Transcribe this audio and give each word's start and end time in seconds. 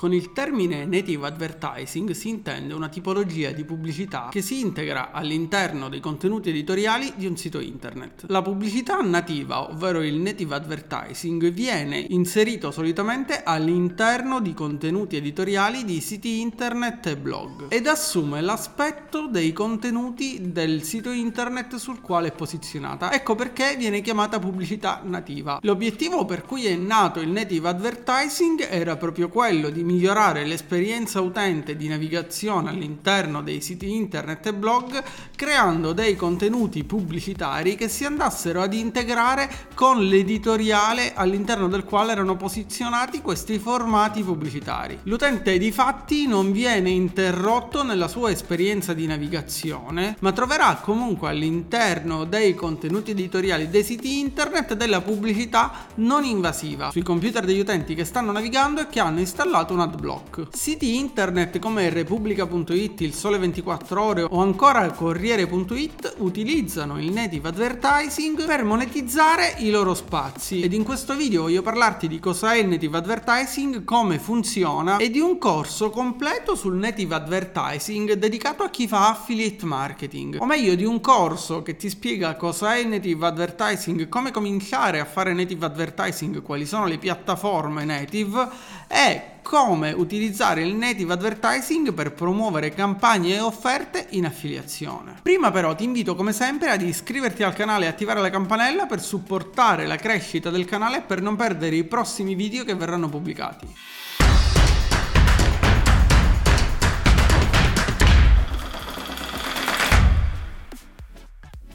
Con 0.00 0.14
il 0.14 0.32
termine 0.32 0.86
native 0.86 1.26
advertising 1.26 2.12
si 2.12 2.30
intende 2.30 2.72
una 2.72 2.88
tipologia 2.88 3.50
di 3.50 3.66
pubblicità 3.66 4.28
che 4.30 4.40
si 4.40 4.60
integra 4.60 5.10
all'interno 5.10 5.90
dei 5.90 6.00
contenuti 6.00 6.48
editoriali 6.48 7.12
di 7.16 7.26
un 7.26 7.36
sito 7.36 7.60
internet. 7.60 8.24
La 8.28 8.40
pubblicità 8.40 8.96
nativa, 9.02 9.68
ovvero 9.68 10.00
il 10.00 10.14
native 10.14 10.54
advertising, 10.54 11.52
viene 11.52 11.98
inserito 11.98 12.70
solitamente 12.70 13.42
all'interno 13.44 14.40
di 14.40 14.54
contenuti 14.54 15.16
editoriali 15.16 15.84
di 15.84 16.00
siti 16.00 16.40
internet 16.40 17.08
e 17.08 17.16
blog 17.18 17.66
ed 17.68 17.86
assume 17.86 18.40
l'aspetto 18.40 19.26
dei 19.26 19.52
contenuti 19.52 20.50
del 20.50 20.82
sito 20.82 21.10
internet 21.10 21.76
sul 21.76 22.00
quale 22.00 22.28
è 22.28 22.32
posizionata. 22.32 23.12
Ecco 23.12 23.34
perché 23.34 23.76
viene 23.76 24.00
chiamata 24.00 24.38
pubblicità 24.38 25.02
nativa. 25.04 25.58
L'obiettivo 25.60 26.24
per 26.24 26.46
cui 26.46 26.64
è 26.64 26.74
nato 26.74 27.20
il 27.20 27.28
native 27.28 27.68
advertising 27.68 28.66
era 28.70 28.96
proprio 28.96 29.28
quello 29.28 29.68
di 29.68 29.88
migliorare 29.90 30.46
l'esperienza 30.46 31.20
utente 31.20 31.76
di 31.76 31.88
navigazione 31.88 32.70
all'interno 32.70 33.42
dei 33.42 33.60
siti 33.60 33.92
internet 33.92 34.46
e 34.46 34.54
blog 34.54 35.02
creando 35.34 35.92
dei 35.92 36.14
contenuti 36.14 36.84
pubblicitari 36.84 37.74
che 37.74 37.88
si 37.88 38.04
andassero 38.04 38.62
ad 38.62 38.72
integrare 38.72 39.50
con 39.74 40.04
l'editoriale 40.04 41.12
all'interno 41.14 41.66
del 41.66 41.84
quale 41.84 42.12
erano 42.12 42.36
posizionati 42.36 43.20
questi 43.20 43.58
formati 43.58 44.22
pubblicitari. 44.22 45.00
L'utente 45.04 45.58
di 45.58 45.72
fatti 45.72 46.26
non 46.26 46.52
viene 46.52 46.90
interrotto 46.90 47.82
nella 47.82 48.06
sua 48.06 48.30
esperienza 48.30 48.92
di 48.92 49.06
navigazione, 49.06 50.16
ma 50.20 50.32
troverà 50.32 50.78
comunque 50.82 51.28
all'interno 51.28 52.24
dei 52.24 52.54
contenuti 52.54 53.10
editoriali 53.10 53.68
dei 53.68 53.82
siti 53.82 54.20
internet 54.20 54.74
della 54.74 55.00
pubblicità 55.00 55.86
non 55.96 56.24
invasiva 56.24 56.90
sui 56.90 57.02
computer 57.02 57.44
degli 57.44 57.58
utenti 57.58 57.94
che 57.94 58.04
stanno 58.04 58.30
navigando 58.30 58.82
e 58.82 58.86
che 58.86 59.00
hanno 59.00 59.18
installato 59.18 59.72
una 59.72 59.79
un 59.80 59.88
adblock. 59.88 60.48
Siti 60.52 60.96
internet 60.96 61.58
come 61.58 61.88
Repubblica.it, 61.88 63.00
Il 63.00 63.14
Sole 63.14 63.38
24 63.38 64.02
Ore 64.02 64.22
o 64.22 64.40
ancora 64.40 64.88
Corriere.it 64.90 66.16
utilizzano 66.18 67.00
il 67.00 67.10
native 67.10 67.48
advertising 67.48 68.44
per 68.44 68.64
monetizzare 68.64 69.54
i 69.58 69.70
loro 69.70 69.94
spazi 69.94 70.60
ed 70.60 70.72
in 70.72 70.84
questo 70.84 71.16
video 71.16 71.42
voglio 71.42 71.62
parlarti 71.62 72.08
di 72.08 72.18
cosa 72.18 72.52
è 72.52 72.58
il 72.58 72.68
native 72.68 72.98
advertising, 72.98 73.84
come 73.84 74.18
funziona 74.18 74.98
e 74.98 75.10
di 75.10 75.20
un 75.20 75.38
corso 75.38 75.90
completo 75.90 76.54
sul 76.54 76.74
native 76.74 77.14
advertising 77.14 78.12
dedicato 78.12 78.62
a 78.62 78.70
chi 78.70 78.86
fa 78.86 79.10
affiliate 79.10 79.64
marketing 79.64 80.36
o 80.40 80.46
meglio 80.46 80.74
di 80.74 80.84
un 80.84 81.00
corso 81.00 81.62
che 81.62 81.76
ti 81.76 81.88
spiega 81.88 82.36
cosa 82.36 82.74
è 82.74 82.78
il 82.78 82.88
native 82.88 83.26
advertising, 83.26 84.08
come 84.08 84.30
cominciare 84.30 85.00
a 85.00 85.04
fare 85.04 85.32
native 85.32 85.66
advertising, 85.66 86.42
quali 86.42 86.66
sono 86.66 86.86
le 86.86 86.98
piattaforme 86.98 87.84
native 87.84 88.48
e 88.88 89.38
come 89.42 89.92
utilizzare 89.92 90.62
il 90.62 90.74
native 90.74 91.12
advertising 91.12 91.92
per 91.92 92.12
promuovere 92.12 92.70
campagne 92.70 93.34
e 93.34 93.40
offerte 93.40 94.06
in 94.10 94.26
affiliazione. 94.26 95.18
Prima 95.22 95.50
però 95.50 95.74
ti 95.74 95.84
invito 95.84 96.14
come 96.14 96.32
sempre 96.32 96.70
ad 96.70 96.82
iscriverti 96.82 97.42
al 97.42 97.54
canale 97.54 97.86
e 97.86 97.88
attivare 97.88 98.20
la 98.20 98.30
campanella 98.30 98.86
per 98.86 99.00
supportare 99.00 99.86
la 99.86 99.96
crescita 99.96 100.50
del 100.50 100.64
canale 100.64 100.98
e 100.98 101.02
per 101.02 101.20
non 101.20 101.36
perdere 101.36 101.76
i 101.76 101.84
prossimi 101.84 102.34
video 102.34 102.64
che 102.64 102.74
verranno 102.74 103.08
pubblicati. 103.08 103.66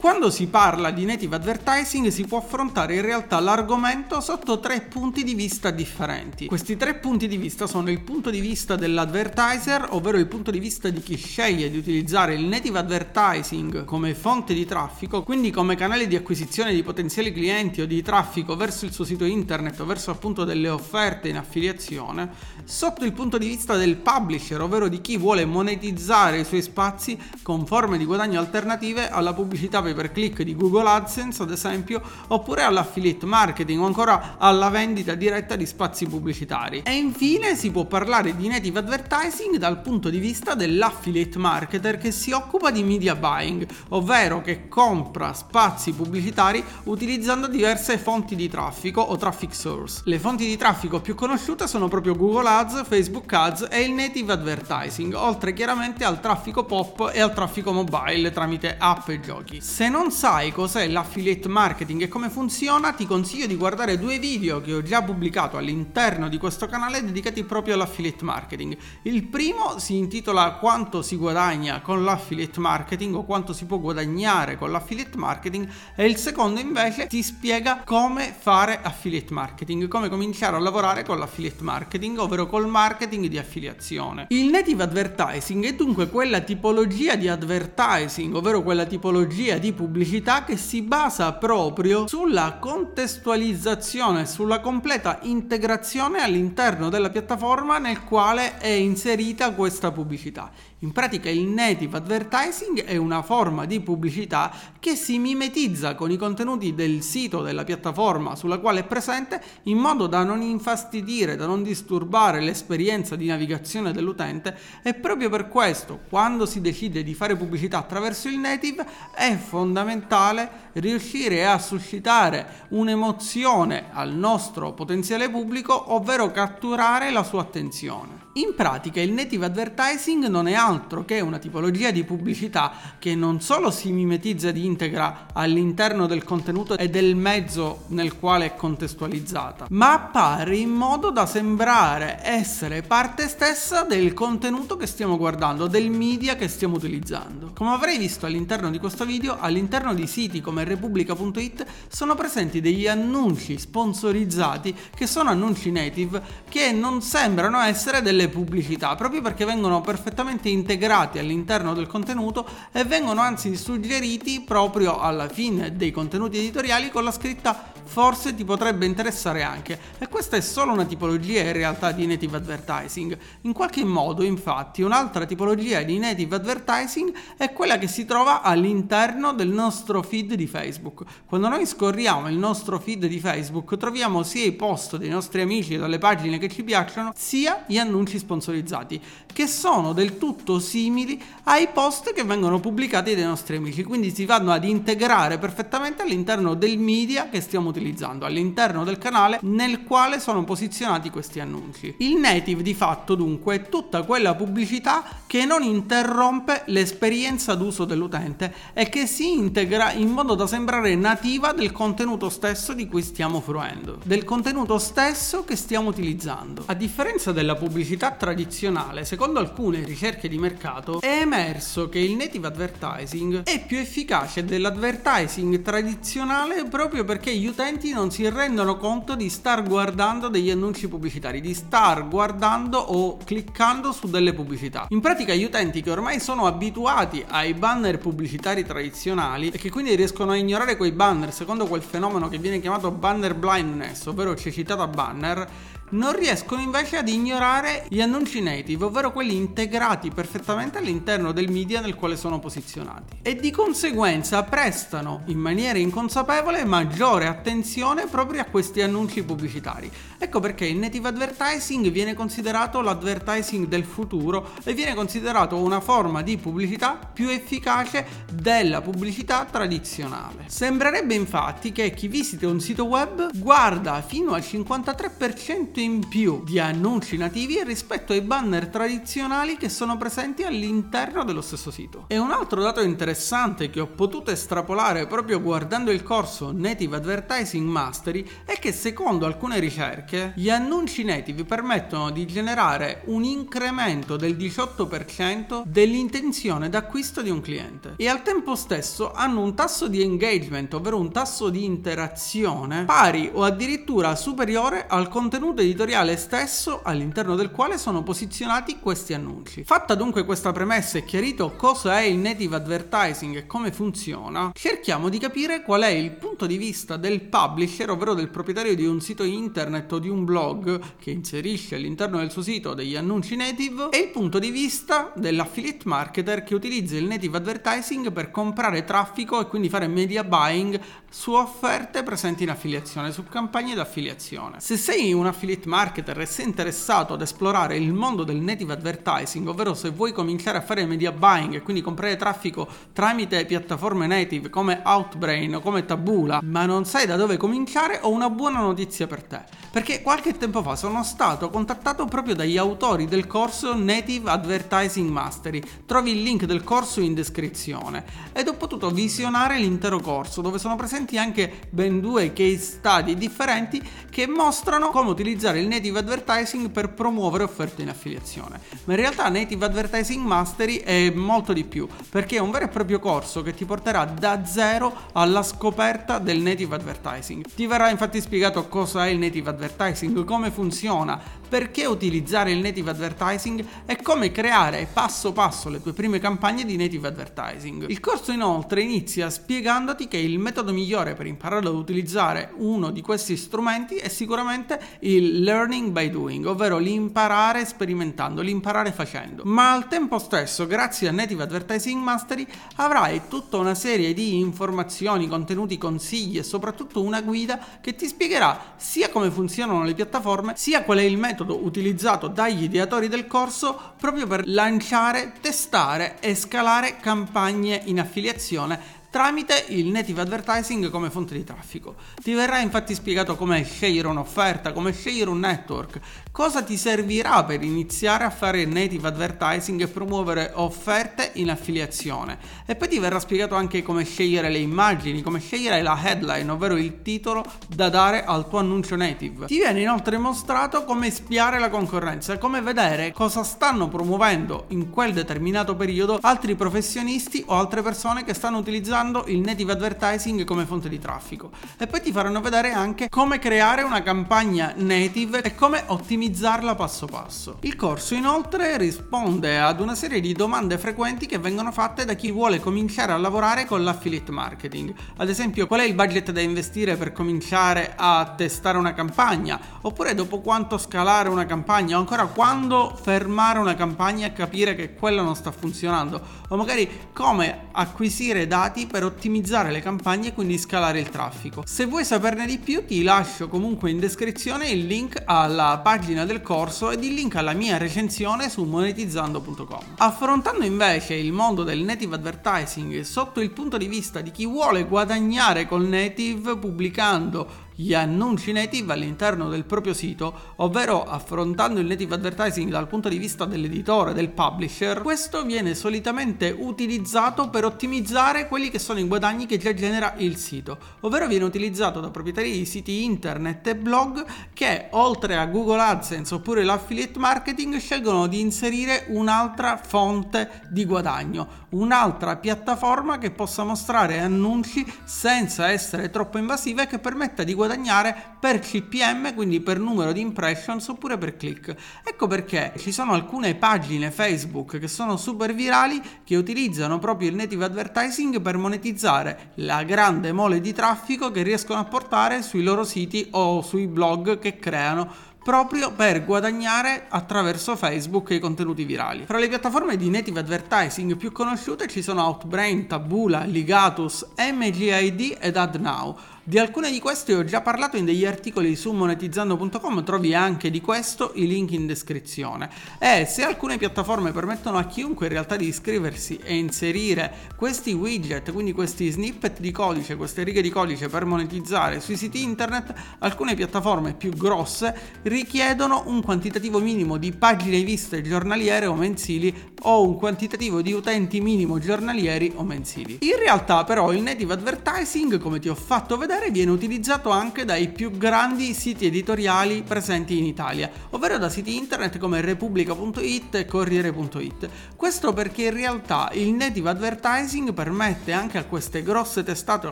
Quando 0.05 0.29
si 0.29 0.45
parla 0.45 0.91
di 0.91 1.03
native 1.03 1.37
advertising 1.37 2.09
si 2.09 2.25
può 2.25 2.37
affrontare 2.37 2.93
in 2.93 3.01
realtà 3.01 3.39
l'argomento 3.39 4.21
sotto 4.21 4.59
tre 4.59 4.81
punti 4.81 5.23
di 5.23 5.33
vista 5.33 5.71
differenti. 5.71 6.45
Questi 6.45 6.77
tre 6.77 6.93
punti 6.93 7.27
di 7.27 7.37
vista 7.37 7.65
sono 7.65 7.89
il 7.89 8.01
punto 8.01 8.29
di 8.29 8.39
vista 8.39 8.75
dell'advertiser, 8.75 9.87
ovvero 9.89 10.19
il 10.19 10.27
punto 10.27 10.51
di 10.51 10.59
vista 10.59 10.89
di 10.89 11.01
chi 11.01 11.17
sceglie 11.17 11.71
di 11.71 11.79
utilizzare 11.79 12.35
il 12.35 12.45
native 12.45 12.77
advertising 12.77 13.83
come 13.83 14.13
fonte 14.13 14.53
di 14.53 14.63
traffico, 14.67 15.23
quindi 15.23 15.49
come 15.49 15.75
canale 15.75 16.05
di 16.05 16.15
acquisizione 16.15 16.71
di 16.71 16.83
potenziali 16.83 17.33
clienti 17.33 17.81
o 17.81 17.87
di 17.87 18.03
traffico 18.03 18.55
verso 18.55 18.85
il 18.85 18.93
suo 18.93 19.05
sito 19.05 19.23
internet 19.23 19.79
o 19.79 19.85
verso 19.85 20.11
appunto 20.11 20.43
delle 20.43 20.69
offerte 20.69 21.29
in 21.29 21.37
affiliazione, 21.37 22.29
sotto 22.63 23.05
il 23.05 23.11
punto 23.11 23.39
di 23.39 23.47
vista 23.47 23.75
del 23.75 23.95
publisher, 23.95 24.61
ovvero 24.61 24.87
di 24.87 25.01
chi 25.01 25.17
vuole 25.17 25.45
monetizzare 25.45 26.41
i 26.41 26.45
suoi 26.45 26.61
spazi 26.61 27.17
con 27.41 27.65
forme 27.65 27.97
di 27.97 28.05
guadagno 28.05 28.37
alternative 28.37 29.09
alla 29.09 29.33
pubblicità 29.33 29.81
pay 29.81 29.93
per 29.95 30.11
click 30.11 30.43
di 30.43 30.55
Google 30.55 30.89
AdSense 30.89 31.41
ad 31.41 31.51
esempio 31.51 32.01
oppure 32.27 32.61
all'affiliate 32.61 33.25
marketing 33.25 33.81
o 33.81 33.85
ancora 33.85 34.35
alla 34.37 34.69
vendita 34.69 35.15
diretta 35.15 35.55
di 35.55 35.65
spazi 35.65 36.05
pubblicitari. 36.05 36.83
E 36.85 36.93
infine 36.93 37.55
si 37.55 37.71
può 37.71 37.85
parlare 37.85 38.35
di 38.35 38.47
native 38.47 38.79
advertising 38.79 39.55
dal 39.57 39.81
punto 39.81 40.09
di 40.09 40.19
vista 40.19 40.53
dell'affiliate 40.53 41.37
marketer 41.39 41.97
che 41.97 42.11
si 42.11 42.31
occupa 42.31 42.69
di 42.69 42.83
media 42.83 43.15
buying, 43.15 43.65
ovvero 43.89 44.41
che 44.41 44.67
compra 44.67 45.33
spazi 45.33 45.93
pubblicitari 45.93 46.63
utilizzando 46.83 47.47
diverse 47.47 47.97
fonti 47.97 48.35
di 48.35 48.49
traffico 48.49 49.01
o 49.01 49.15
traffic 49.15 49.55
source. 49.55 50.01
Le 50.05 50.19
fonti 50.19 50.45
di 50.45 50.57
traffico 50.57 50.99
più 50.99 51.15
conosciute 51.15 51.67
sono 51.67 51.87
proprio 51.87 52.15
Google 52.15 52.49
Ads, 52.49 52.85
Facebook 52.87 53.31
Ads 53.31 53.67
e 53.71 53.81
il 53.81 53.93
native 53.93 54.33
advertising, 54.33 55.13
oltre 55.13 55.53
chiaramente 55.53 56.03
al 56.03 56.19
traffico 56.19 56.65
pop 56.65 57.11
e 57.13 57.19
al 57.21 57.33
traffico 57.33 57.71
mobile 57.71 58.31
tramite 58.31 58.75
app 58.77 59.07
e 59.09 59.19
giochi. 59.19 59.61
Se 59.61 59.84
se 59.85 59.91
non 59.91 60.09
sai 60.09 60.51
cos'è 60.51 60.87
l'affiliate 60.87 61.47
marketing 61.47 62.01
e 62.01 62.07
come 62.07 62.31
funziona, 62.31 62.93
ti 62.93 63.05
consiglio 63.05 63.45
di 63.45 63.55
guardare 63.55 63.99
due 63.99 64.17
video 64.17 64.59
che 64.59 64.73
ho 64.73 64.81
già 64.81 65.03
pubblicato 65.03 65.57
all'interno 65.57 66.27
di 66.27 66.39
questo 66.39 66.65
canale 66.65 67.05
dedicati 67.05 67.43
proprio 67.43 67.75
all'affiliate 67.75 68.23
marketing. 68.23 68.75
Il 69.03 69.27
primo 69.27 69.77
si 69.77 69.95
intitola 69.95 70.53
Quanto 70.53 71.03
si 71.03 71.17
guadagna 71.17 71.81
con 71.81 72.03
l'affiliate 72.03 72.59
marketing 72.59 73.13
o 73.13 73.25
quanto 73.25 73.53
si 73.53 73.65
può 73.65 73.77
guadagnare 73.77 74.57
con 74.57 74.71
l'affiliate 74.71 75.17
marketing 75.17 75.69
e 75.95 76.07
il 76.07 76.15
secondo 76.15 76.59
invece 76.59 77.05
ti 77.05 77.21
spiega 77.21 77.83
come 77.85 78.33
fare 78.35 78.79
affiliate 78.81 79.31
marketing, 79.33 79.87
come 79.87 80.09
cominciare 80.09 80.55
a 80.55 80.59
lavorare 80.59 81.03
con 81.03 81.19
l'affiliate 81.19 81.61
marketing, 81.61 82.17
ovvero 82.17 82.47
col 82.47 82.67
marketing 82.67 83.27
di 83.27 83.37
affiliazione. 83.37 84.25
Il 84.29 84.49
native 84.49 84.81
advertising 84.81 85.63
è 85.63 85.75
dunque 85.75 86.09
quella 86.09 86.39
tipologia 86.39 87.13
di 87.13 87.27
advertising, 87.27 88.33
ovvero 88.33 88.63
quella 88.63 88.85
tipologia 88.85 89.59
di 89.59 89.73
pubblicità 89.75 90.43
che 90.43 90.57
si 90.57 90.81
basa 90.81 91.33
proprio 91.33 92.07
sulla 92.07 92.57
contestualizzazione, 92.59 94.25
sulla 94.25 94.59
completa 94.59 95.19
integrazione 95.21 96.23
all'interno 96.23 96.89
della 96.89 97.11
piattaforma 97.11 97.77
nel 97.77 98.03
quale 98.03 98.57
è 98.57 98.69
inserita 98.69 99.51
questa 99.51 99.91
pubblicità. 99.91 100.49
In 100.79 100.91
pratica 100.91 101.29
il 101.29 101.45
native 101.45 101.95
advertising 101.95 102.83
è 102.83 102.97
una 102.97 103.21
forma 103.21 103.63
di 103.63 103.79
pubblicità 103.79 104.51
che 104.77 104.97
si 104.97 105.17
mimetizza 105.19 105.95
con 105.95 106.11
i 106.11 106.17
contenuti 106.17 106.75
del 106.75 107.01
sito 107.01 107.41
della 107.41 107.63
piattaforma 107.63 108.35
sulla 108.35 108.57
quale 108.57 108.81
è 108.81 108.83
presente 108.83 109.41
in 109.63 109.77
modo 109.77 110.05
da 110.07 110.25
non 110.25 110.41
infastidire, 110.41 111.37
da 111.37 111.45
non 111.45 111.63
disturbare 111.63 112.41
l'esperienza 112.41 113.15
di 113.15 113.25
navigazione 113.27 113.93
dell'utente 113.93 114.57
e 114.83 114.93
proprio 114.93 115.29
per 115.29 115.47
questo 115.47 116.01
quando 116.09 116.45
si 116.45 116.59
decide 116.59 117.03
di 117.03 117.13
fare 117.13 117.37
pubblicità 117.37 117.77
attraverso 117.77 118.27
il 118.27 118.37
native 118.37 118.85
è 119.13 119.33
fondamentale 119.37 120.71
riuscire 120.73 121.47
a 121.47 121.57
suscitare 121.57 122.65
un'emozione 122.69 123.85
al 123.93 124.13
nostro 124.13 124.73
potenziale 124.73 125.29
pubblico, 125.29 125.93
ovvero 125.93 126.31
catturare 126.31 127.11
la 127.11 127.23
sua 127.23 127.39
attenzione. 127.39 128.24
In 128.37 128.53
pratica 128.53 128.99
il 128.99 129.13
native 129.13 129.45
advertising 129.45 130.25
non 130.25 130.47
è 130.47 130.53
altro 130.55 131.05
che 131.05 131.21
una 131.21 131.37
tipologia 131.37 131.91
di 131.91 132.03
pubblicità 132.03 132.73
che 132.99 133.15
non 133.15 133.39
solo 133.39 133.71
si 133.71 133.93
mimetizza 133.93 134.49
ed 134.49 134.57
integra 134.57 135.27
all'interno 135.31 136.05
del 136.05 136.25
contenuto 136.25 136.77
e 136.77 136.89
del 136.89 137.15
mezzo 137.15 137.83
nel 137.87 138.17
quale 138.17 138.47
è 138.47 138.55
contestualizzata, 138.55 139.67
ma 139.69 139.93
appare 139.93 140.57
in 140.57 140.71
modo 140.71 141.11
da 141.11 141.25
sembrare 141.25 142.19
essere 142.23 142.81
parte 142.81 143.29
stessa 143.29 143.83
del 143.83 144.13
contenuto 144.13 144.75
che 144.75 144.85
stiamo 144.85 145.15
guardando, 145.15 145.67
del 145.67 145.89
media 145.89 146.35
che 146.35 146.49
stiamo 146.49 146.75
utilizzando. 146.75 147.51
Come 147.55 147.71
avrei 147.71 147.97
visto 147.97 148.25
all'interno 148.25 148.69
di 148.69 148.79
questo 148.79 149.05
video, 149.05 149.37
all'interno 149.39 149.93
di 149.93 150.07
siti 150.07 150.41
come 150.41 150.65
Repubblica.it 150.65 151.65
sono 151.87 152.15
presenti 152.15 152.59
degli 152.59 152.85
annunci 152.85 153.57
sponsorizzati 153.57 154.75
che 154.93 155.07
sono 155.07 155.29
annunci 155.29 155.71
native 155.71 156.43
che 156.49 156.73
non 156.73 157.01
sembrano 157.01 157.61
essere 157.61 158.01
delle 158.01 158.23
delle 158.25 158.29
pubblicità 158.29 158.95
proprio 158.95 159.21
perché 159.21 159.45
vengono 159.45 159.81
perfettamente 159.81 160.49
integrati 160.49 161.19
all'interno 161.19 161.73
del 161.73 161.87
contenuto 161.87 162.45
e 162.71 162.83
vengono 162.83 163.21
anzi 163.21 163.55
suggeriti 163.55 164.41
proprio 164.41 164.99
alla 164.99 165.29
fine 165.29 165.75
dei 165.75 165.91
contenuti 165.91 166.37
editoriali 166.37 166.89
con 166.89 167.03
la 167.03 167.11
scritta 167.11 167.73
forse 167.85 168.35
ti 168.35 168.43
potrebbe 168.43 168.85
interessare 168.85 169.43
anche. 169.43 169.79
E 169.97 170.07
questa 170.07 170.35
è 170.35 170.41
solo 170.41 170.73
una 170.73 170.85
tipologia 170.85 171.41
in 171.41 171.53
realtà 171.53 171.91
di 171.91 172.05
native 172.05 172.37
advertising. 172.37 173.17
In 173.41 173.53
qualche 173.53 173.83
modo, 173.85 174.23
infatti, 174.23 174.81
un'altra 174.81 175.25
tipologia 175.25 175.81
di 175.83 175.97
native 175.97 176.35
advertising 176.35 177.13
è 177.37 177.53
quella 177.53 177.77
che 177.77 177.87
si 177.87 178.05
trova 178.05 178.41
all'interno 178.41 179.33
del 179.33 179.49
nostro 179.49 180.01
feed 180.01 180.33
di 180.33 180.47
Facebook. 180.47 181.03
Quando 181.25 181.47
noi 181.47 181.65
scorriamo 181.65 182.27
il 182.27 182.37
nostro 182.37 182.79
feed 182.79 183.05
di 183.05 183.19
Facebook, 183.19 183.77
troviamo 183.77 184.23
sia 184.23 184.45
i 184.45 184.51
post 184.51 184.97
dei 184.97 185.09
nostri 185.09 185.41
amici 185.41 185.77
dalle 185.77 185.99
pagine 185.99 186.37
che 186.37 186.49
ci 186.49 186.63
piacciono, 186.63 187.13
sia 187.15 187.63
gli 187.67 187.77
annunci 187.77 188.14
sponsorizzati, 188.17 189.01
che 189.31 189.47
sono 189.47 189.93
del 189.93 190.17
tutto 190.17 190.59
simili 190.59 191.21
ai 191.43 191.67
post 191.67 192.13
che 192.13 192.23
vengono 192.23 192.59
pubblicati 192.59 193.15
dai 193.15 193.23
nostri 193.25 193.57
amici. 193.57 193.83
Quindi 193.83 194.13
si 194.13 194.25
vanno 194.25 194.51
ad 194.51 194.63
integrare 194.63 195.37
perfettamente 195.37 196.03
all'interno 196.03 196.53
del 196.53 196.77
media 196.77 197.29
che 197.29 197.41
stiamo 197.41 197.69
utilizzando, 197.69 198.25
all'interno 198.25 198.83
del 198.83 198.97
canale 198.97 199.39
nel 199.43 199.83
quale 199.83 200.19
sono 200.19 200.43
posizionati 200.43 201.09
questi 201.09 201.39
annunci. 201.39 201.95
Il 201.99 202.17
native 202.17 202.61
di 202.61 202.73
fatto 202.73 203.15
dunque 203.15 203.55
è 203.55 203.69
tutta 203.69 204.03
quella 204.03 204.35
pubblicità 204.35 205.03
che 205.27 205.45
non 205.45 205.63
interrompe 205.63 206.63
l'esperienza 206.67 207.55
d'uso 207.55 207.85
dell'utente 207.85 208.53
e 208.73 208.89
che 208.89 209.07
si 209.07 209.33
integra 209.33 209.91
in 209.91 210.09
modo 210.09 210.35
da 210.35 210.47
sembrare 210.47 210.95
nativa 210.95 211.51
del 211.51 211.71
contenuto 211.71 212.29
stesso 212.29 212.73
di 212.73 212.87
cui 212.87 213.01
stiamo 213.01 213.41
fruendo, 213.41 213.99
del 214.03 214.23
contenuto 214.23 214.77
stesso 214.77 215.43
che 215.43 215.55
stiamo 215.55 215.89
utilizzando. 215.89 216.63
A 216.67 216.73
differenza 216.73 217.31
della 217.31 217.55
pubblicità 217.55 218.04
tradizionale, 218.11 219.05
secondo 219.05 219.39
alcune 219.39 219.83
ricerche 219.83 220.27
di 220.27 220.37
mercato, 220.37 221.01
è 221.01 221.19
emerso 221.21 221.89
che 221.89 221.99
il 221.99 222.15
native 222.15 222.47
advertising 222.47 223.43
è 223.43 223.65
più 223.65 223.77
efficace 223.77 224.45
dell'advertising 224.45 225.61
tradizionale 225.61 226.65
proprio 226.65 227.03
perché 227.03 227.35
gli 227.35 227.45
utenti 227.45 227.91
non 227.91 228.11
si 228.11 228.27
rendono 228.29 228.77
conto 228.77 229.15
di 229.15 229.29
star 229.29 229.63
guardando 229.63 230.27
degli 230.27 230.49
annunci 230.49 230.87
pubblicitari, 230.87 231.41
di 231.41 231.53
star 231.53 232.07
guardando 232.07 232.77
o 232.77 233.17
cliccando 233.17 233.91
su 233.91 234.07
delle 234.07 234.33
pubblicità. 234.33 234.87
In 234.89 235.01
pratica 235.01 235.33
gli 235.33 235.43
utenti 235.43 235.81
che 235.81 235.91
ormai 235.91 236.19
sono 236.19 236.45
abituati 236.45 237.23
ai 237.27 237.53
banner 237.53 237.97
pubblicitari 237.97 238.63
tradizionali 238.63 239.49
e 239.49 239.57
che 239.57 239.69
quindi 239.69 239.95
riescono 239.95 240.31
a 240.31 240.35
ignorare 240.35 240.77
quei 240.77 240.91
banner 240.91 241.33
secondo 241.33 241.65
quel 241.65 241.81
fenomeno 241.81 242.29
che 242.29 242.37
viene 242.37 242.59
chiamato 242.61 242.91
banner 242.91 243.35
blindness, 243.35 244.05
ovvero 244.05 244.35
cecità 244.35 244.75
banner, 244.87 245.47
non 245.89 246.15
riescono 246.15 246.61
invece 246.61 246.97
ad 246.97 247.07
ignorare 247.07 247.85
gli 247.89 248.01
annunci 248.01 248.41
native, 248.41 248.85
ovvero 248.85 249.11
quelli 249.11 249.35
integrati 249.35 250.09
perfettamente 250.09 250.79
all'interno 250.79 251.31
del 251.31 251.51
media 251.51 251.79
nel 251.79 251.95
quale 251.95 252.17
sono 252.17 252.39
posizionati. 252.39 253.17
E 253.21 253.35
di 253.35 253.51
conseguenza 253.51 254.41
prestano 254.43 255.21
in 255.25 255.37
maniera 255.37 255.77
inconsapevole 255.77 256.65
maggiore 256.65 257.27
attenzione 257.27 258.07
proprio 258.07 258.41
a 258.41 258.45
questi 258.45 258.81
annunci 258.81 259.23
pubblicitari. 259.23 259.91
Ecco 260.17 260.39
perché 260.39 260.65
il 260.65 260.77
native 260.77 261.09
advertising 261.09 261.89
viene 261.91 262.13
considerato 262.15 262.81
l'advertising 262.81 263.67
del 263.67 263.83
futuro 263.83 264.51
e 264.63 264.73
viene 264.73 264.95
considerato 264.95 265.57
una 265.57 265.81
forma 265.81 266.23
di 266.23 266.37
pubblicità 266.37 266.99
più 267.13 267.29
efficace 267.29 268.23
della 268.31 268.81
pubblicità 268.81 269.45
tradizionale. 269.45 270.45
Sembrerebbe 270.47 271.13
infatti 271.13 271.71
che 271.71 271.91
chi 271.91 272.07
visita 272.07 272.47
un 272.47 272.59
sito 272.59 272.85
web 272.85 273.37
guarda 273.37 274.01
fino 274.01 274.33
al 274.33 274.41
53% 274.41 275.74
in 275.81 276.07
più 276.07 276.43
di 276.43 276.59
annunci 276.59 277.17
nativi 277.17 277.61
rispetto 277.63 278.13
ai 278.13 278.21
banner 278.21 278.67
tradizionali 278.67 279.57
che 279.57 279.69
sono 279.69 279.97
presenti 279.97 280.43
all'interno 280.43 281.23
dello 281.23 281.41
stesso 281.41 281.71
sito. 281.71 282.05
E 282.07 282.17
un 282.17 282.31
altro 282.31 282.61
dato 282.61 282.81
interessante 282.81 283.69
che 283.69 283.79
ho 283.79 283.87
potuto 283.87 284.31
estrapolare 284.31 285.07
proprio 285.07 285.41
guardando 285.41 285.91
il 285.91 286.03
corso 286.03 286.51
Native 286.51 286.97
Advertising 286.97 287.67
Mastery 287.67 288.25
è 288.45 288.57
che 288.59 288.71
secondo 288.71 289.25
alcune 289.25 289.59
ricerche 289.59 290.33
gli 290.35 290.49
annunci 290.49 291.03
native 291.03 291.43
permettono 291.43 292.11
di 292.11 292.25
generare 292.25 293.01
un 293.05 293.23
incremento 293.23 294.15
del 294.15 294.35
18% 294.35 295.63
dell'intenzione 295.65 296.69
d'acquisto 296.69 297.21
di 297.21 297.29
un 297.29 297.41
cliente 297.41 297.93
e 297.97 298.07
al 298.07 298.21
tempo 298.21 298.55
stesso 298.55 299.11
hanno 299.11 299.41
un 299.41 299.55
tasso 299.55 299.87
di 299.87 300.01
engagement, 300.01 300.73
ovvero 300.73 300.97
un 300.97 301.11
tasso 301.11 301.49
di 301.49 301.63
interazione 301.63 302.85
pari 302.85 303.29
o 303.31 303.43
addirittura 303.43 304.15
superiore 304.15 304.85
al 304.87 305.07
contenuto 305.07 305.61
editoriale 305.65 306.15
stesso 306.15 306.81
all'interno 306.83 307.35
del 307.35 307.51
quale 307.51 307.77
sono 307.77 308.03
posizionati 308.03 308.79
questi 308.79 309.13
annunci. 309.13 309.63
Fatta 309.63 309.95
dunque 309.95 310.23
questa 310.23 310.51
premessa 310.51 310.97
e 310.97 311.05
chiarito 311.05 311.55
cosa 311.55 311.99
è 311.99 312.03
il 312.03 312.17
native 312.17 312.55
advertising 312.55 313.35
e 313.35 313.45
come 313.45 313.71
funziona, 313.71 314.51
cerchiamo 314.53 315.09
di 315.09 315.17
capire 315.17 315.61
qual 315.61 315.81
è 315.81 315.89
il 315.89 316.11
punto 316.11 316.45
di 316.45 316.57
vista 316.57 316.97
del 316.97 317.21
publisher, 317.21 317.89
ovvero 317.89 318.13
del 318.13 318.29
proprietario 318.29 318.75
di 318.75 318.85
un 318.85 319.01
sito 319.01 319.23
internet 319.23 319.91
o 319.91 319.99
di 319.99 320.09
un 320.09 320.23
blog 320.23 320.79
che 320.99 321.11
inserisce 321.11 321.75
all'interno 321.75 322.17
del 322.17 322.31
suo 322.31 322.41
sito 322.41 322.73
degli 322.73 322.95
annunci 322.95 323.35
native 323.35 323.89
e 323.89 323.97
il 323.97 324.09
punto 324.09 324.39
di 324.39 324.51
vista 324.51 325.11
dell'affiliate 325.15 325.83
marketer 325.85 326.43
che 326.43 326.55
utilizza 326.55 326.95
il 326.95 327.05
native 327.05 327.37
advertising 327.37 328.11
per 328.11 328.31
comprare 328.31 328.83
traffico 328.83 329.41
e 329.41 329.47
quindi 329.47 329.69
fare 329.69 329.87
media 329.87 330.23
buying 330.23 330.79
su 331.09 331.31
offerte 331.31 332.03
presenti 332.03 332.43
in 332.43 332.49
affiliazione, 332.49 333.11
su 333.11 333.23
campagne 333.23 333.73
d'affiliazione. 333.73 334.59
Se 334.59 334.77
sei 334.77 335.13
un 335.13 335.25
affiliate 335.25 335.54
affiliate 335.55 335.67
marketer 335.67 336.19
e 336.19 336.25
sei 336.25 336.45
interessato 336.45 337.13
ad 337.13 337.21
esplorare 337.21 337.77
il 337.77 337.93
mondo 337.93 338.23
del 338.23 338.37
native 338.37 338.73
advertising, 338.73 339.47
ovvero 339.47 339.73
se 339.73 339.89
vuoi 339.89 340.11
cominciare 340.11 340.57
a 340.57 340.61
fare 340.61 340.85
media 340.85 341.11
buying 341.11 341.55
e 341.55 341.61
quindi 341.61 341.81
comprare 341.81 342.15
traffico 342.17 342.67
tramite 342.93 343.45
piattaforme 343.45 344.07
native 344.07 344.49
come 344.49 344.81
Outbrain 344.83 345.55
o 345.55 345.61
come 345.61 345.85
Tabula, 345.85 346.39
ma 346.43 346.65
non 346.65 346.85
sai 346.85 347.05
da 347.05 347.15
dove 347.15 347.37
cominciare, 347.37 347.99
ho 348.01 348.11
una 348.11 348.29
buona 348.29 348.59
notizia 348.59 349.07
per 349.07 349.23
te. 349.23 349.43
Perché 349.71 350.01
qualche 350.01 350.37
tempo 350.37 350.61
fa 350.61 350.75
sono 350.75 351.03
stato 351.03 351.49
contattato 351.49 352.05
proprio 352.05 352.35
dagli 352.35 352.57
autori 352.57 353.05
del 353.05 353.27
corso 353.27 353.75
Native 353.75 354.29
Advertising 354.29 355.09
Mastery. 355.09 355.61
Trovi 355.85 356.11
il 356.11 356.23
link 356.23 356.45
del 356.45 356.63
corso 356.63 357.01
in 357.01 357.13
descrizione 357.13 358.05
ed 358.31 358.47
ho 358.47 358.53
potuto 358.53 358.89
visionare 358.89 359.57
l'intero 359.57 359.99
corso 359.99 360.41
dove 360.41 360.59
sono 360.59 360.75
presenti 360.75 361.17
anche 361.17 361.67
ben 361.69 361.99
due 361.99 362.31
case 362.31 362.57
study 362.57 363.15
differenti 363.15 363.81
che 364.09 364.27
mostrano 364.27 364.89
come 364.89 365.09
utilizzare 365.09 365.44
utilizzare 365.45 365.59
il 365.59 365.67
native 365.67 365.99
advertising 365.99 366.69
per 366.71 366.93
promuovere 366.93 367.43
offerte 367.43 367.83
in 367.83 367.89
affiliazione. 367.89 368.59
Ma 368.85 368.93
in 368.93 368.99
realtà 368.99 369.29
Native 369.29 369.65
Advertising 369.65 370.25
Mastery 370.25 370.77
è 370.77 371.11
molto 371.11 371.53
di 371.53 371.63
più, 371.63 371.87
perché 372.09 372.37
è 372.37 372.39
un 372.39 372.51
vero 372.51 372.65
e 372.65 372.69
proprio 372.69 372.99
corso 372.99 373.43
che 373.43 373.53
ti 373.53 373.65
porterà 373.65 374.05
da 374.05 374.45
zero 374.45 374.93
alla 375.13 375.43
scoperta 375.43 376.17
del 376.19 376.39
native 376.39 376.75
advertising. 376.75 377.45
Ti 377.53 377.67
verrà 377.67 377.89
infatti 377.89 378.21
spiegato 378.21 378.67
cosa 378.67 379.05
è 379.05 379.09
il 379.09 379.19
native 379.19 379.49
advertising, 379.49 380.23
come 380.23 380.49
funziona, 380.49 381.21
perché 381.47 381.85
utilizzare 381.85 382.51
il 382.51 382.59
native 382.59 382.91
advertising 382.91 383.65
e 383.85 384.01
come 384.01 384.31
creare 384.31 384.87
passo 384.91 385.31
passo 385.31 385.69
le 385.69 385.81
tue 385.81 385.93
prime 385.93 386.19
campagne 386.19 386.65
di 386.65 386.75
native 386.75 387.07
advertising. 387.07 387.87
Il 387.87 387.99
corso 387.99 388.31
inoltre 388.31 388.81
inizia 388.81 389.29
spiegandoti 389.29 390.07
che 390.07 390.17
il 390.17 390.39
metodo 390.39 390.73
migliore 390.73 391.13
per 391.13 391.27
imparare 391.27 391.67
ad 391.67 391.73
utilizzare 391.73 392.51
uno 392.57 392.89
di 392.89 393.01
questi 393.01 393.37
strumenti 393.37 393.95
è 393.95 394.09
sicuramente 394.09 394.79
il 394.99 395.34
learning 395.43 395.91
by 395.91 396.09
doing, 396.09 396.45
ovvero 396.45 396.77
l'imparare 396.77 397.65
sperimentando, 397.65 398.41
l'imparare 398.41 398.91
facendo. 398.91 399.43
Ma 399.45 399.73
al 399.73 399.87
tempo 399.87 400.19
stesso, 400.19 400.67
grazie 400.67 401.07
a 401.07 401.11
Native 401.11 401.43
Advertising 401.43 402.01
Mastery, 402.01 402.45
avrai 402.75 403.23
tutta 403.27 403.57
una 403.57 403.75
serie 403.75 404.13
di 404.13 404.39
informazioni, 404.39 405.27
contenuti, 405.27 405.77
consigli 405.77 406.37
e 406.37 406.43
soprattutto 406.43 407.01
una 407.01 407.21
guida 407.21 407.59
che 407.81 407.95
ti 407.95 408.07
spiegherà 408.07 408.73
sia 408.77 409.09
come 409.09 409.31
funzionano 409.31 409.83
le 409.83 409.93
piattaforme, 409.93 410.53
sia 410.55 410.83
qual 410.83 410.99
è 410.99 411.03
il 411.03 411.17
metodo 411.17 411.63
utilizzato 411.63 412.27
dagli 412.27 412.63
ideatori 412.63 413.07
del 413.07 413.27
corso 413.27 413.93
proprio 413.97 414.27
per 414.27 414.47
lanciare, 414.47 415.33
testare 415.41 416.17
e 416.19 416.35
scalare 416.35 416.97
campagne 416.99 417.81
in 417.85 417.99
affiliazione 417.99 419.03
tramite 419.15 419.67
il 419.69 419.85
native 419.85 420.23
advertising 420.23 420.89
come 420.89 421.09
fonte 421.09 421.35
di 421.35 421.45
traffico. 421.45 421.95
Ti 422.21 422.33
verrà 422.33 422.59
infatti 422.59 422.93
spiegato 422.93 423.37
come 423.37 423.63
scegliere 423.63 424.09
un'offerta, 424.09 424.73
come 424.73 424.91
scegliere 424.91 425.29
un 425.29 425.39
network, 425.39 426.01
cosa 426.33 426.61
ti 426.61 426.75
servirà 426.75 427.45
per 427.45 427.63
iniziare 427.63 428.25
a 428.25 428.29
fare 428.29 428.65
native 428.65 429.07
advertising 429.07 429.79
e 429.79 429.87
promuovere 429.87 430.51
offerte 430.55 431.31
in 431.35 431.49
affiliazione. 431.49 432.37
E 432.65 432.75
poi 432.75 432.89
ti 432.89 432.99
verrà 432.99 433.21
spiegato 433.21 433.55
anche 433.55 433.83
come 433.83 434.03
scegliere 434.03 434.49
le 434.49 434.57
immagini, 434.57 435.21
come 435.21 435.39
scegliere 435.39 435.81
la 435.81 435.97
headline, 435.97 436.51
ovvero 436.51 436.75
il 436.75 437.01
titolo 437.01 437.45
da 437.69 437.87
dare 437.87 438.25
al 438.25 438.49
tuo 438.49 438.59
annuncio 438.59 438.97
native. 438.97 439.45
Ti 439.45 439.55
viene 439.55 439.79
inoltre 439.79 440.17
mostrato 440.17 440.83
come 440.83 441.09
spiare 441.09 441.57
la 441.57 441.69
concorrenza, 441.69 442.37
come 442.37 442.59
vedere 442.59 443.13
cosa 443.13 443.43
stanno 443.43 443.87
promuovendo 443.87 444.65
in 444.71 444.89
quel 444.89 445.13
determinato 445.13 445.73
periodo 445.77 446.19
altri 446.21 446.55
professionisti 446.55 447.45
o 447.47 447.53
altre 447.53 447.81
persone 447.81 448.25
che 448.25 448.33
stanno 448.33 448.57
utilizzando 448.57 449.03
affrontando 449.05 449.25
il 449.27 449.39
native 449.39 449.73
advertising 449.73 450.43
come 450.43 450.65
fonte 450.65 450.89
di 450.89 450.99
traffico 450.99 451.51
e 451.77 451.87
poi 451.87 452.01
ti 452.01 452.11
faranno 452.11 452.41
vedere 452.41 452.71
anche 452.71 453.09
come 453.09 453.39
creare 453.39 453.83
una 453.83 454.01
campagna 454.01 454.73
native 454.75 455.41
e 455.41 455.55
come 455.55 455.83
ottimizzarla 455.85 456.75
passo 456.75 457.05
passo. 457.05 457.57
Il 457.61 457.75
corso 457.75 458.15
inoltre 458.15 458.77
risponde 458.77 459.59
ad 459.59 459.79
una 459.79 459.95
serie 459.95 460.19
di 460.19 460.33
domande 460.33 460.77
frequenti 460.77 461.25
che 461.25 461.37
vengono 461.37 461.71
fatte 461.71 462.05
da 462.05 462.13
chi 462.13 462.31
vuole 462.31 462.59
cominciare 462.59 463.11
a 463.11 463.17
lavorare 463.17 463.65
con 463.65 463.83
l'affiliate 463.83 464.31
marketing. 464.31 464.93
Ad 465.17 465.29
esempio, 465.29 465.67
qual 465.67 465.81
è 465.81 465.83
il 465.83 465.93
budget 465.93 466.31
da 466.31 466.41
investire 466.41 466.95
per 466.95 467.11
cominciare 467.11 467.93
a 467.95 468.33
testare 468.35 468.77
una 468.77 468.93
campagna? 468.93 469.59
Oppure 469.81 470.15
dopo 470.15 470.39
quanto 470.39 470.77
scalare 470.77 471.29
una 471.29 471.45
campagna? 471.45 471.97
O 471.97 471.99
ancora 471.99 472.25
quando 472.25 472.97
fermare 472.99 473.59
una 473.59 473.75
campagna 473.75 474.27
e 474.27 474.33
capire 474.33 474.75
che 474.75 474.93
quella 474.93 475.21
non 475.21 475.35
sta 475.35 475.51
funzionando? 475.51 476.21
O 476.49 476.55
magari 476.55 477.09
come 477.13 477.67
acquisire 477.71 478.47
dati 478.47 478.87
per 478.95 479.03
ottimizzare 479.03 479.71
le 479.71 479.81
campagne 479.81 480.29
e 480.29 480.33
quindi 480.33 480.57
scalare 480.57 481.01
il 481.01 481.09
traffico. 481.09 481.63
Se 481.65 481.85
vuoi 481.85 482.05
saperne 482.05 482.45
di 482.45 482.59
più, 482.59 482.85
ti 482.85 483.03
lascio 483.03 483.49
comunque 483.49 483.89
in 483.89 483.99
descrizione 483.99 484.69
il 484.69 484.85
link 484.85 485.21
alla 485.25 485.81
pagina 485.83 486.23
del 486.23 486.41
corso 486.41 486.91
ed 486.91 487.03
il 487.03 487.13
link 487.13 487.35
alla 487.35 487.51
mia 487.51 487.75
recensione 487.77 488.47
su 488.49 488.63
monetizzando.com. 488.63 489.95
Affrontando 489.97 490.63
invece 490.63 491.13
il 491.15 491.33
mondo 491.33 491.63
del 491.63 491.79
native 491.79 492.15
advertising 492.15 493.01
sotto 493.01 493.41
il 493.41 493.51
punto 493.51 493.75
di 493.75 493.87
vista 493.87 494.21
di 494.21 494.31
chi 494.31 494.45
vuole 494.45 494.85
guadagnare 494.85 495.67
col 495.67 495.85
native 495.85 496.55
pubblicando 496.57 497.64
gli 497.75 497.93
annunci 497.93 498.53
native 498.53 498.93
all'interno 498.93 499.49
del 499.49 499.65
proprio 499.65 499.93
sito, 499.93 500.53
ovvero 500.57 501.03
affrontando 501.03 501.81
il 501.81 501.85
native 501.85 502.15
advertising 502.15 502.71
dal 502.71 502.87
punto 502.87 503.09
di 503.09 503.17
vista 503.17 503.43
dell'editore, 503.43 504.13
del 504.13 504.29
publisher, 504.29 505.01
questo 505.01 505.43
viene 505.43 505.75
solitamente 505.75 506.55
utilizzato 506.57 507.49
per 507.49 507.65
ottimizzare 507.65 508.47
quelli 508.47 508.69
che 508.69 508.79
sono 508.79 508.99
i 508.99 509.07
guadagni 509.07 509.45
che 509.45 509.57
già 509.57 509.73
genera 509.73 510.13
il 510.17 510.37
sito, 510.37 510.77
ovvero 511.01 511.27
viene 511.27 511.43
utilizzato 511.43 511.99
da 511.99 512.09
proprietari 512.09 512.51
di 512.51 512.65
siti 512.65 513.03
internet 513.03 513.67
e 513.67 513.75
blog 513.75 514.25
che 514.53 514.87
oltre 514.91 515.35
a 515.35 515.45
Google 515.45 515.81
AdSense 515.81 516.33
oppure 516.33 516.63
l'affiliate 516.63 517.19
marketing 517.19 517.77
scelgono 517.77 518.27
di 518.27 518.39
inserire 518.39 519.05
un'altra 519.09 519.77
fonte 519.77 520.61
di 520.69 520.85
guadagno, 520.85 521.63
un'altra 521.71 522.37
piattaforma 522.37 523.17
che 523.17 523.31
possa 523.31 523.65
mostrare 523.65 524.19
annunci 524.19 524.85
senza 525.03 525.69
essere 525.69 526.09
troppo 526.09 526.37
invasiva 526.37 526.83
e 526.83 526.87
che 526.87 526.99
permetta 526.99 527.43
di 527.43 527.53
guadagnare 527.53 527.63
guadagnare 527.65 528.37
per 528.39 528.59
CPM, 528.59 529.33
quindi 529.33 529.59
per 529.59 529.79
numero 529.79 530.11
di 530.11 530.21
impressions 530.21 530.87
oppure 530.87 531.17
per 531.17 531.35
click. 531.35 531.75
Ecco 532.03 532.27
perché 532.27 532.73
ci 532.77 532.91
sono 532.91 533.13
alcune 533.13 533.55
pagine 533.55 534.11
Facebook 534.11 534.77
che 534.77 534.87
sono 534.87 535.17
super 535.17 535.53
virali 535.53 536.01
che 536.23 536.35
utilizzano 536.35 536.99
proprio 536.99 537.29
il 537.29 537.35
native 537.35 537.65
advertising 537.65 538.41
per 538.41 538.57
monetizzare 538.57 539.51
la 539.55 539.83
grande 539.83 540.31
mole 540.31 540.61
di 540.61 540.73
traffico 540.73 541.31
che 541.31 541.41
riescono 541.41 541.79
a 541.79 541.85
portare 541.85 542.41
sui 542.41 542.63
loro 542.63 542.83
siti 542.83 543.27
o 543.31 543.61
sui 543.61 543.87
blog 543.87 544.37
che 544.39 544.57
creano 544.57 545.33
proprio 545.45 545.91
per 545.91 546.25
guadagnare 546.25 547.05
attraverso 547.07 547.75
Facebook 547.75 548.31
i 548.31 548.39
contenuti 548.39 548.83
virali. 548.83 549.25
Fra 549.25 549.37
le 549.37 549.47
piattaforme 549.47 549.95
di 549.95 550.09
native 550.09 550.39
advertising 550.39 551.15
più 551.17 551.31
conosciute 551.31 551.87
ci 551.87 552.01
sono 552.01 552.25
Outbrain, 552.25 552.87
Tabula, 552.87 553.43
Ligatus, 553.43 554.25
MGID 554.35 555.37
ed 555.39 555.55
AdNow. 555.55 556.17
Di 556.47 556.59
alcune 556.59 556.91
di 556.91 556.99
queste 556.99 557.33
ho 557.33 557.43
già 557.43 557.61
parlato 557.61 557.97
in 557.97 558.05
degli 558.05 558.23
articoli 558.23 558.75
su 558.75 558.91
monetizzando.com, 558.91 560.03
trovi 560.03 560.35
anche 560.35 560.69
di 560.69 560.79
questo 560.79 561.31
i 561.33 561.47
link 561.47 561.71
in 561.71 561.87
descrizione. 561.87 562.69
E 562.99 563.25
se 563.25 563.41
alcune 563.41 563.79
piattaforme 563.79 564.31
permettono 564.31 564.77
a 564.77 564.83
chiunque 564.83 565.25
in 565.25 565.31
realtà 565.31 565.55
di 565.55 565.65
iscriversi 565.65 566.39
e 566.43 566.55
inserire 566.55 567.33
questi 567.55 567.93
widget, 567.93 568.51
quindi 568.51 568.73
questi 568.73 569.09
snippet 569.09 569.59
di 569.59 569.71
codice, 569.71 570.17
queste 570.17 570.43
righe 570.43 570.61
di 570.61 570.69
codice 570.69 571.09
per 571.09 571.25
monetizzare 571.25 571.99
sui 571.99 572.15
siti 572.15 572.43
internet, 572.43 572.93
alcune 573.17 573.55
piattaforme 573.55 574.13
più 574.13 574.29
grosse 574.29 574.95
richiedono 575.23 576.03
un 576.05 576.21
quantitativo 576.21 576.77
minimo 576.77 577.17
di 577.17 577.31
pagine 577.31 577.81
viste 577.81 578.21
giornaliere 578.21 578.85
o 578.85 578.93
mensili 578.93 579.73
o 579.81 580.03
un 580.03 580.15
quantitativo 580.15 580.83
di 580.83 580.93
utenti 580.93 581.41
minimo 581.41 581.79
giornalieri 581.79 582.53
o 582.53 582.63
mensili. 582.63 583.17
In 583.21 583.39
realtà 583.39 583.83
però 583.83 584.11
il 584.11 584.21
native 584.21 584.53
advertising, 584.53 585.39
come 585.39 585.57
ti 585.57 585.69
ho 585.69 585.75
fatto 585.75 586.17
vedere, 586.17 586.33
vedere 586.35 586.51
viene 586.51 586.71
utilizzato 586.71 587.29
anche 587.29 587.65
dai 587.65 587.89
più 587.89 588.11
grandi 588.11 588.73
siti 588.73 589.05
editoriali 589.05 589.83
presenti 589.83 590.37
in 590.37 590.45
Italia, 590.45 590.89
ovvero 591.11 591.37
da 591.37 591.49
siti 591.49 591.77
internet 591.77 592.17
come 592.17 592.41
Repubblica.it 592.41 593.55
e 593.55 593.65
Corriere.it. 593.65 594.69
Questo 594.95 595.33
perché 595.33 595.65
in 595.65 595.73
realtà 595.73 596.29
il 596.33 596.51
native 596.51 596.89
advertising 596.89 597.73
permette 597.73 598.33
anche 598.33 598.57
a 598.57 598.65
queste 598.65 599.01
grosse 599.01 599.43
testate, 599.43 599.87
a 599.87 599.91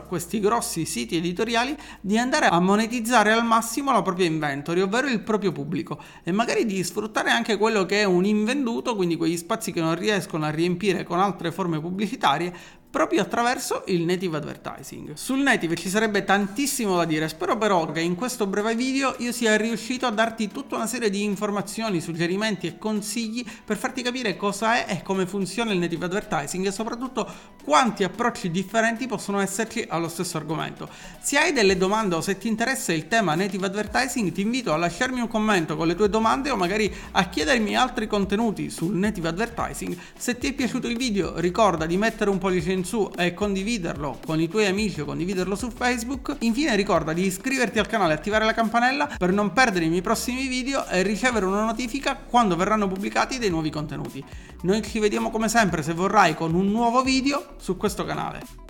questi 0.00 0.40
grossi 0.40 0.84
siti 0.84 1.16
editoriali 1.16 1.76
di 2.00 2.18
andare 2.18 2.46
a 2.46 2.60
monetizzare 2.60 3.32
al 3.32 3.44
massimo 3.44 3.92
la 3.92 4.02
propria 4.02 4.26
inventory, 4.26 4.80
ovvero 4.80 5.08
il 5.08 5.20
proprio 5.20 5.52
pubblico, 5.52 6.00
e 6.22 6.32
magari 6.32 6.66
di 6.66 6.82
sfruttare 6.82 7.30
anche 7.30 7.56
quello 7.56 7.86
che 7.86 8.02
è 8.02 8.04
un 8.04 8.24
invenduto, 8.24 8.94
quindi 8.96 9.16
quegli 9.16 9.36
spazi 9.36 9.72
che 9.72 9.80
non 9.80 9.94
riescono 9.94 10.44
a 10.44 10.50
riempire 10.50 11.04
con 11.04 11.18
altre 11.18 11.52
forme 11.52 11.80
pubblicitarie, 11.80 12.82
proprio 12.94 13.22
attraverso 13.22 13.82
il 13.86 14.02
native 14.02 14.36
advertising. 14.36 15.14
Sul 15.14 15.40
native 15.40 15.74
ci 15.74 15.88
sarebbe 15.88 16.22
tantissimo 16.22 16.96
da 16.96 17.04
dire, 17.04 17.28
spero 17.28 17.58
però 17.58 17.90
che 17.90 17.98
in 17.98 18.14
questo 18.14 18.46
breve 18.46 18.76
video 18.76 19.16
io 19.18 19.32
sia 19.32 19.56
riuscito 19.56 20.06
a 20.06 20.12
darti 20.12 20.46
tutta 20.46 20.76
una 20.76 20.86
serie 20.86 21.10
di 21.10 21.24
informazioni, 21.24 22.00
suggerimenti 22.00 22.68
e 22.68 22.78
consigli 22.78 23.44
per 23.64 23.78
farti 23.78 24.00
capire 24.00 24.36
cosa 24.36 24.86
è 24.86 24.92
e 24.92 25.02
come 25.02 25.26
funziona 25.26 25.72
il 25.72 25.80
native 25.80 26.04
advertising 26.04 26.66
e 26.66 26.70
soprattutto 26.70 27.28
quanti 27.64 28.04
approcci 28.04 28.52
differenti 28.52 29.08
possono 29.08 29.40
esserci 29.40 29.84
allo 29.88 30.08
stesso 30.08 30.36
argomento. 30.36 30.88
Se 31.18 31.36
hai 31.36 31.52
delle 31.52 31.76
domande 31.76 32.14
o 32.14 32.20
se 32.20 32.38
ti 32.38 32.46
interessa 32.46 32.92
il 32.92 33.08
tema 33.08 33.34
native 33.34 33.66
advertising 33.66 34.30
ti 34.30 34.42
invito 34.42 34.72
a 34.72 34.76
lasciarmi 34.76 35.20
un 35.20 35.26
commento 35.26 35.74
con 35.74 35.88
le 35.88 35.96
tue 35.96 36.08
domande 36.08 36.50
o 36.50 36.56
magari 36.56 36.94
a 37.10 37.28
chiedermi 37.28 37.76
altri 37.76 38.06
contenuti 38.06 38.70
sul 38.70 38.94
native 38.94 39.26
advertising. 39.26 39.98
Se 40.16 40.38
ti 40.38 40.46
è 40.46 40.52
piaciuto 40.52 40.86
il 40.86 40.96
video 40.96 41.40
ricorda 41.40 41.86
di 41.86 41.96
mettere 41.96 42.30
un 42.30 42.38
pollice 42.38 42.70
in 42.70 42.82
su 42.84 43.10
e 43.16 43.34
condividerlo 43.34 44.18
con 44.24 44.40
i 44.40 44.48
tuoi 44.48 44.66
amici 44.66 45.00
o 45.00 45.04
condividerlo 45.04 45.56
su 45.56 45.70
Facebook. 45.70 46.36
Infine 46.40 46.76
ricorda 46.76 47.12
di 47.12 47.26
iscriverti 47.26 47.78
al 47.78 47.86
canale 47.86 48.12
e 48.12 48.16
attivare 48.16 48.44
la 48.44 48.54
campanella 48.54 49.08
per 49.18 49.32
non 49.32 49.52
perdere 49.52 49.86
i 49.86 49.88
miei 49.88 50.02
prossimi 50.02 50.46
video 50.46 50.86
e 50.86 51.02
ricevere 51.02 51.46
una 51.46 51.64
notifica 51.64 52.16
quando 52.16 52.56
verranno 52.56 52.88
pubblicati 52.88 53.38
dei 53.38 53.50
nuovi 53.50 53.70
contenuti. 53.70 54.24
Noi 54.62 54.82
ci 54.82 54.98
vediamo 54.98 55.30
come 55.30 55.48
sempre 55.48 55.82
se 55.82 55.92
vorrai 55.92 56.34
con 56.34 56.54
un 56.54 56.70
nuovo 56.70 57.02
video 57.02 57.54
su 57.58 57.76
questo 57.76 58.04
canale. 58.04 58.63